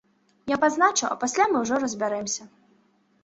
Я 0.51 0.55
пазначу, 0.63 1.03
а 1.09 1.17
пасля 1.23 1.45
мы 1.51 1.61
ўжо 1.65 1.75
разбярэмся. 1.83 2.47